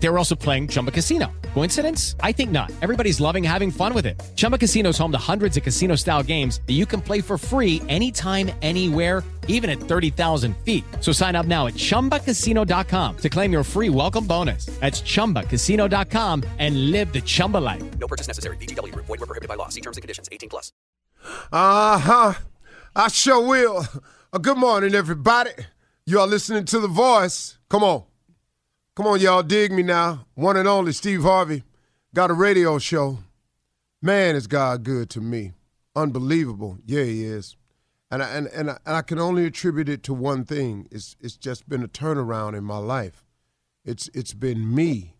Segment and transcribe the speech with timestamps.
[0.00, 1.30] They were also playing Chumba Casino.
[1.54, 2.16] Coincidence?
[2.20, 2.72] I think not.
[2.82, 4.20] Everybody's loving having fun with it.
[4.34, 7.36] Chumba Casino is home to hundreds of casino style games that you can play for
[7.36, 10.84] free anytime, anywhere, even at 30,000 feet.
[11.00, 14.66] So sign up now at chumbacasino.com to claim your free welcome bonus.
[14.80, 17.82] That's chumbacasino.com and live the Chumba life.
[17.98, 18.56] No purchase necessary.
[18.56, 19.06] VGW Group.
[19.06, 19.68] Void were prohibited by law.
[19.68, 20.30] See terms and conditions.
[20.32, 20.72] 18 plus.
[21.52, 22.34] Uh huh.
[22.96, 23.86] I sure will.
[24.32, 25.52] Uh, good morning, everybody.
[26.06, 27.58] You are listening to The Voice.
[27.68, 28.04] Come on.
[28.96, 29.42] Come on, y'all.
[29.42, 30.26] Dig me now.
[30.34, 31.62] One and only Steve Harvey.
[32.14, 33.18] Got a radio show.
[34.02, 35.52] Man, is God good to me.
[35.94, 36.78] Unbelievable.
[36.84, 37.56] Yeah, he is.
[38.10, 40.88] And I, and, and, I, and I can only attribute it to one thing.
[40.90, 43.24] It's, it's just been a turnaround in my life.
[43.84, 45.14] It's, it's been me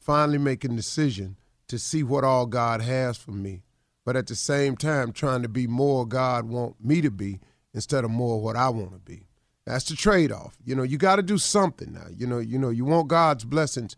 [0.00, 1.36] finally making decision
[1.68, 3.62] to see what all God has for me,
[4.04, 7.38] but at the same time trying to be more God want me to be
[7.72, 9.27] instead of more what I want to be.
[9.68, 10.56] That's the trade-off.
[10.64, 12.06] You know, you got to do something now.
[12.16, 13.96] You know, you know, you want God's blessings.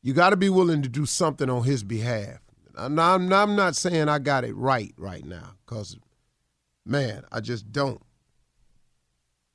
[0.00, 2.38] You got to be willing to do something on His behalf.
[2.78, 5.98] I'm not, I'm not saying I got it right right now, cause
[6.86, 8.00] man, I just don't.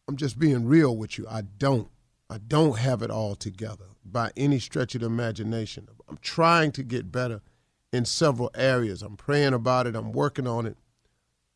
[0.07, 1.25] I'm just being real with you.
[1.27, 1.89] I don't.
[2.29, 5.87] I don't have it all together by any stretch of the imagination.
[6.07, 7.41] I'm trying to get better
[7.91, 9.01] in several areas.
[9.01, 9.95] I'm praying about it.
[9.95, 10.77] I'm working on it.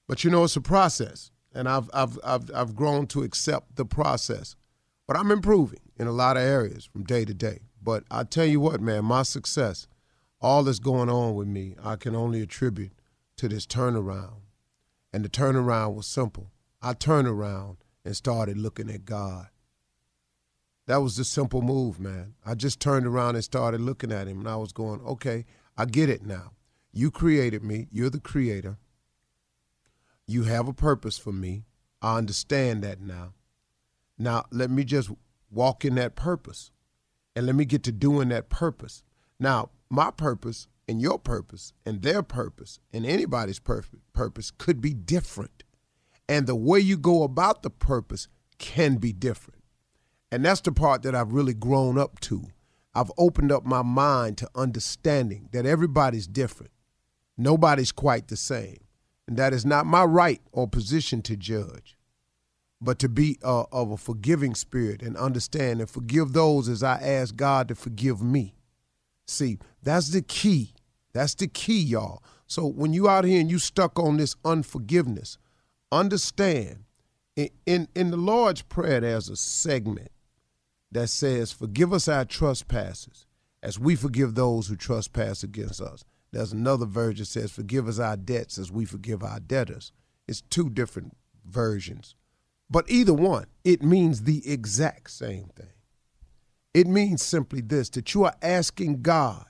[0.07, 3.85] But you know, it's a process, and I've I've I've I've grown to accept the
[3.85, 4.55] process.
[5.07, 7.59] But I'm improving in a lot of areas from day to day.
[7.81, 9.87] But I tell you what, man, my success,
[10.39, 12.93] all that's going on with me, I can only attribute
[13.37, 14.41] to this turnaround.
[15.11, 16.51] And the turnaround was simple.
[16.81, 19.47] I turned around and started looking at God.
[20.87, 22.33] That was the simple move, man.
[22.45, 25.45] I just turned around and started looking at him, and I was going, okay,
[25.77, 26.53] I get it now.
[26.91, 28.77] You created me, you're the creator.
[30.31, 31.65] You have a purpose for me.
[32.01, 33.33] I understand that now.
[34.17, 35.11] Now, let me just
[35.49, 36.71] walk in that purpose
[37.35, 39.03] and let me get to doing that purpose.
[39.41, 45.63] Now, my purpose and your purpose and their purpose and anybody's purpose could be different.
[46.29, 49.61] And the way you go about the purpose can be different.
[50.31, 52.47] And that's the part that I've really grown up to.
[52.95, 56.71] I've opened up my mind to understanding that everybody's different.
[57.37, 58.77] Nobody's quite the same.
[59.27, 61.97] And that is not my right or position to judge,
[62.81, 66.95] but to be uh, of a forgiving spirit and understand and forgive those as I
[66.95, 68.55] ask God to forgive me.
[69.27, 70.73] See, that's the key.
[71.13, 72.23] That's the key, y'all.
[72.47, 75.37] So when you out here and you stuck on this unforgiveness,
[75.91, 76.83] understand
[77.35, 80.11] in, in, in the Lord's Prayer, there's a segment
[80.91, 83.25] that says, Forgive us our trespasses
[83.63, 86.03] as we forgive those who trespass against us.
[86.31, 89.91] There's another version that says, Forgive us our debts as we forgive our debtors.
[90.27, 92.15] It's two different versions.
[92.69, 95.73] But either one, it means the exact same thing.
[96.73, 99.45] It means simply this that you are asking God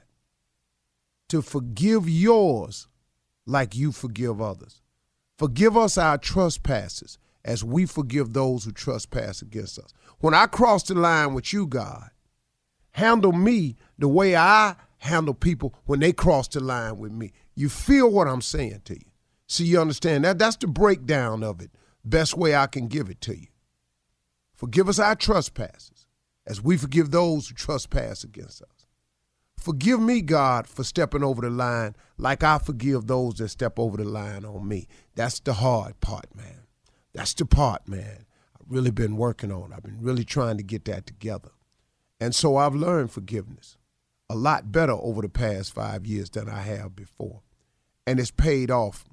[1.30, 2.88] to forgive yours
[3.46, 4.82] like you forgive others.
[5.38, 9.94] Forgive us our trespasses as we forgive those who trespass against us.
[10.20, 12.10] When I cross the line with you, God,
[12.92, 17.32] handle me the way I handle people when they cross the line with me.
[17.56, 19.12] You feel what I'm saying to you.
[19.48, 20.38] See, you understand that?
[20.38, 21.72] That's the breakdown of it.
[22.06, 23.48] Best way I can give it to you.
[24.56, 26.06] Forgive us our trespasses
[26.46, 28.86] as we forgive those who trespass against us.
[29.58, 33.98] Forgive me, God, for stepping over the line like I forgive those that step over
[33.98, 34.88] the line on me.
[35.16, 36.68] That's the hard part, man.
[37.14, 38.26] That's the part, man.
[38.60, 39.74] I've really been working on.
[39.74, 41.50] I've been really trying to get that together.
[42.20, 43.78] And so I've learned forgiveness
[44.32, 47.42] a lot better over the past five years than I have before.
[48.08, 49.04] And it's paid off.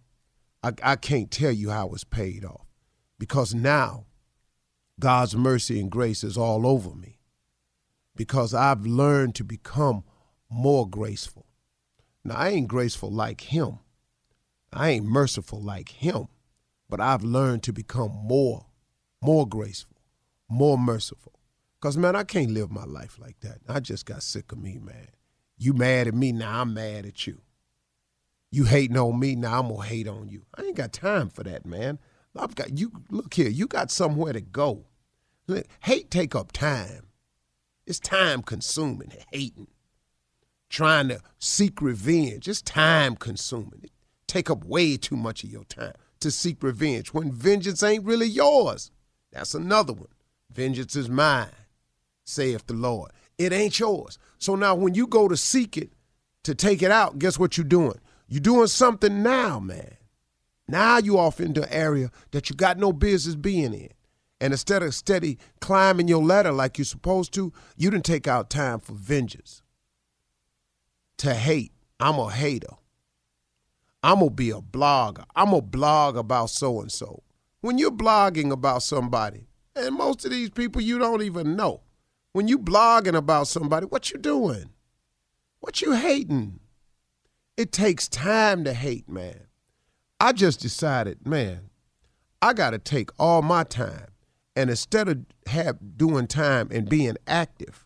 [0.63, 2.67] I, I can't tell you how it's paid off
[3.19, 4.07] because now
[5.01, 7.19] God's mercy and grace is all over me
[8.15, 10.05] because I've learned to become
[10.49, 11.47] more graceful.
[12.25, 13.79] Now, I ain't graceful like Him,
[14.73, 16.29] I ain't merciful like Him,
[16.89, 18.67] but I've learned to become more,
[19.21, 19.97] more graceful,
[20.49, 21.38] more merciful.
[21.81, 23.59] Because, man, I can't live my life like that.
[23.69, 25.09] I just got sick of me, man.
[25.57, 27.41] You mad at me, now I'm mad at you.
[28.51, 30.43] You hating on me, now I'm to hate on you.
[30.57, 31.99] I ain't got time for that, man.
[32.37, 32.93] I've got you.
[33.11, 34.87] Look here, you got somewhere to go.
[35.47, 37.09] Look, hate take up time.
[37.87, 39.13] It's time consuming.
[39.33, 39.69] Hating,
[40.69, 42.47] trying to seek revenge.
[42.49, 43.81] It's time consuming.
[43.83, 43.93] It
[44.27, 48.27] take up way too much of your time to seek revenge when vengeance ain't really
[48.29, 48.91] yours.
[49.33, 50.09] That's another one.
[50.53, 51.49] Vengeance is mine,
[52.29, 53.11] saith the Lord.
[53.39, 54.19] It ain't yours.
[54.39, 55.93] So now when you go to seek it,
[56.45, 57.99] to take it out, guess what you're doing?
[58.29, 59.97] You're doing something now, man.
[60.67, 63.89] Now you off into an area that you got no business being in.
[64.41, 68.51] And instead of steady climbing your ladder like you're supposed to, you didn't take out
[68.51, 69.63] time for vengeance.
[71.19, 71.73] To hate.
[71.99, 72.77] I'm a hater.
[74.03, 75.25] I'm going to be a blogger.
[75.35, 77.23] I'm going to blog about so and so.
[77.61, 81.83] When you're blogging about somebody, and most of these people you don't even know,
[82.39, 84.71] when you blogging about somebody, what you doing?
[85.59, 86.61] What you hating?
[87.57, 89.49] It takes time to hate, man.
[90.21, 91.71] I just decided, man,
[92.41, 94.07] I got to take all my time,
[94.55, 97.85] and instead of have doing time and being active,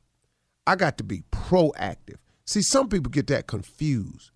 [0.66, 2.19] I got to be proactive.
[2.44, 4.32] See, some people get that confused,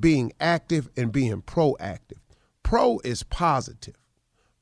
[0.00, 2.22] being active and being proactive.
[2.62, 3.96] Pro is positive.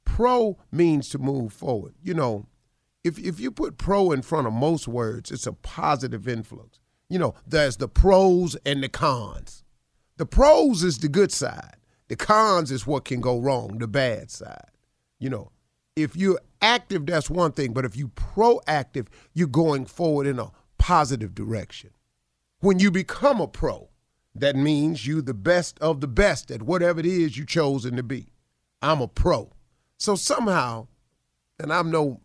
[0.05, 1.95] Pro means to move forward.
[2.03, 2.49] You know,
[3.07, 6.81] if if you put pro in front of most words, it's a positive influence.
[7.09, 9.63] You know, there's the pros and the cons.
[10.17, 11.77] The pros is the good side.
[12.09, 14.71] The cons is what can go wrong, the bad side.
[15.21, 15.53] You know,
[15.95, 20.51] if you're active, that's one thing, but if you proactive, you're going forward in a
[20.79, 21.91] positive direction.
[22.59, 23.89] When you become a pro,
[24.35, 28.03] that means you the best of the best at whatever it is you chosen to
[28.03, 28.33] be.
[28.83, 29.53] I'm a pro.
[29.97, 30.89] So somehow,
[31.59, 32.21] and I'm no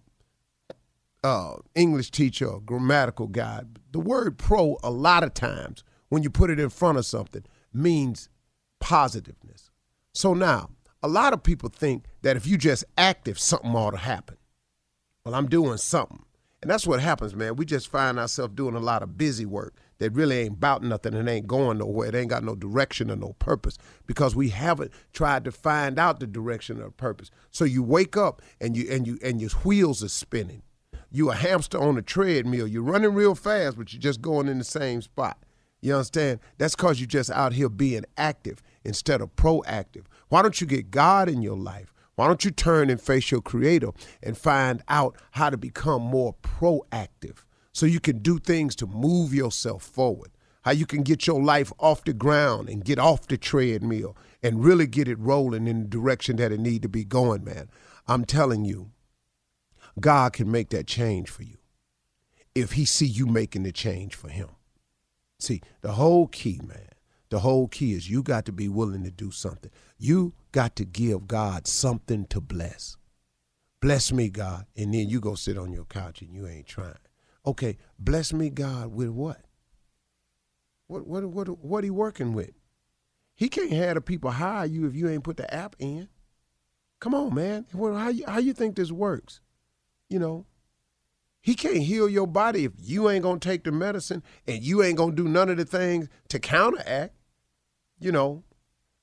[1.23, 6.29] uh, English teacher or grammatical guy, the word pro a lot of times when you
[6.29, 8.30] put it in front of something means
[8.80, 9.69] positiveness.
[10.13, 10.69] So now,
[11.04, 14.37] a lot of people think that if you just active, something ought to happen.
[15.23, 16.25] Well, I'm doing something.
[16.61, 17.56] And that's what happens, man.
[17.56, 21.16] We just find ourselves doing a lot of busy work that really ain't about nothing
[21.16, 22.09] and ain't going nowhere.
[22.09, 26.19] It ain't got no direction or no purpose because we haven't tried to find out
[26.19, 27.31] the direction or purpose.
[27.49, 30.61] So you wake up and you and you and your wheels are spinning.
[31.13, 32.68] You a hamster on a treadmill.
[32.68, 35.44] You're running real fast, but you're just going in the same spot.
[35.81, 36.39] You understand?
[36.57, 40.06] That's because you're just out here being active instead of proactive.
[40.30, 41.94] Why don't you get God in your life?
[42.15, 43.89] Why don't you turn and face your Creator
[44.23, 49.33] and find out how to become more proactive so you can do things to move
[49.33, 50.31] yourself forward?
[50.61, 54.63] How you can get your life off the ground and get off the treadmill and
[54.63, 57.69] really get it rolling in the direction that it need to be going, man.
[58.07, 58.91] I'm telling you,
[60.00, 61.57] God can make that change for you
[62.56, 64.50] if he see you making the change for him.
[65.40, 66.90] See, the whole key, man,
[67.30, 69.71] the whole key is you got to be willing to do something.
[69.98, 72.98] You got to give God something to bless.
[73.81, 76.94] Bless me, God, and then you go sit on your couch and you ain't trying.
[77.45, 79.42] Okay, bless me, God, with what?
[80.88, 82.52] What what what what he working with?
[83.33, 86.10] He can't have the people hire you if you ain't put the app in.
[87.00, 87.66] Come on, man.
[87.74, 89.40] How you how you think this works?
[90.11, 90.45] You know,
[91.41, 94.97] He can't heal your body if you ain't gonna take the medicine and you ain't
[94.97, 97.15] gonna do none of the things to counteract.
[97.97, 98.44] You know,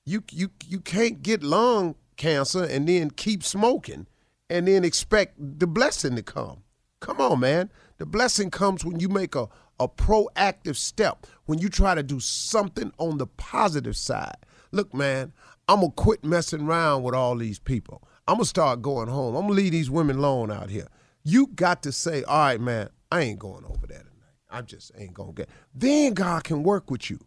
[0.05, 4.07] you you you can't get lung cancer and then keep smoking
[4.51, 6.63] and then expect the blessing to come.
[7.01, 7.71] Come on, man.
[7.97, 9.49] The blessing comes when you make a,
[9.81, 14.37] a proactive step, when you try to do something on the positive side.
[14.73, 15.33] Look, man,
[15.69, 18.03] I'm going to quit messing around with all these people.
[18.27, 19.35] I'm going to start going home.
[19.35, 20.89] I'm going to leave these women alone out here.
[21.29, 24.33] You got to say, all right, man, I ain't going over there tonight.
[24.49, 25.51] I just ain't going to get.
[25.75, 27.21] Then God can work with you.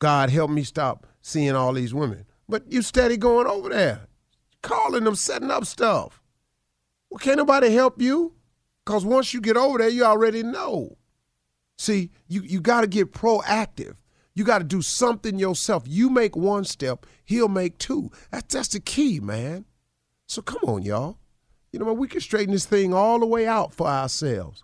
[0.00, 2.24] God help me stop seeing all these women.
[2.48, 4.08] But you steady going over there,
[4.62, 6.20] calling them, setting up stuff.
[7.08, 8.34] Well, can't nobody help you?
[8.84, 10.96] Because once you get over there, you already know.
[11.78, 13.94] See, you, you got to get proactive.
[14.34, 15.84] You got to do something yourself.
[15.86, 18.10] You make one step, he'll make two.
[18.32, 19.66] That's, that's the key, man.
[20.26, 21.18] So come on, y'all.
[21.74, 24.62] You know, we can straighten this thing all the way out for ourselves.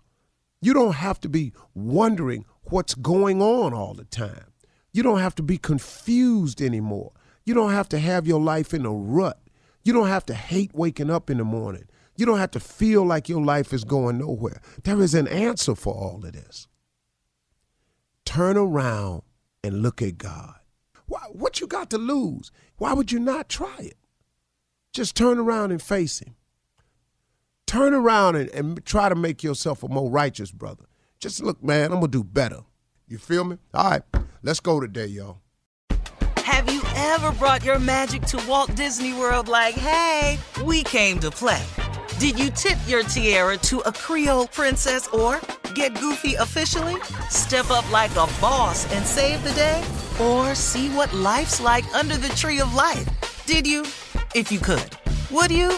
[0.61, 4.45] You don't have to be wondering what's going on all the time.
[4.93, 7.11] You don't have to be confused anymore.
[7.43, 9.41] You don't have to have your life in a rut.
[9.83, 11.83] You don't have to hate waking up in the morning.
[12.15, 14.61] You don't have to feel like your life is going nowhere.
[14.85, 16.69] There is an answer for all of this.
[18.23, 19.23] Turn around
[19.65, 20.55] and look at God.
[21.07, 22.51] Why, what you got to lose?
[22.77, 23.97] Why would you not try it?
[24.93, 26.35] Just turn around and face Him.
[27.71, 30.83] Turn around and, and try to make yourself a more righteous brother.
[31.21, 32.65] Just look, man, I'm going to do better.
[33.07, 33.59] You feel me?
[33.73, 34.01] All right,
[34.43, 35.37] let's go today, y'all.
[36.35, 41.31] Have you ever brought your magic to Walt Disney World like, hey, we came to
[41.31, 41.63] play?
[42.19, 45.39] Did you tip your tiara to a Creole princess or
[45.73, 47.01] get goofy officially?
[47.29, 49.81] Step up like a boss and save the day?
[50.21, 53.07] Or see what life's like under the tree of life?
[53.45, 53.83] Did you?
[54.35, 54.97] If you could.
[55.31, 55.77] Would you?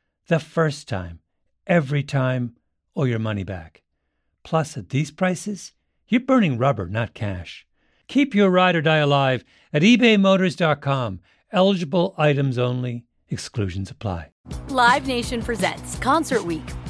[0.31, 1.19] the first time,
[1.67, 2.55] every time,
[2.95, 3.81] or your money back.
[4.43, 5.73] Plus, at these prices,
[6.07, 7.67] you're burning rubber, not cash.
[8.07, 11.19] Keep your ride or die alive at ebaymotors.com.
[11.51, 14.29] Eligible items only, exclusions apply.
[14.69, 16.63] Live Nation presents Concert Week.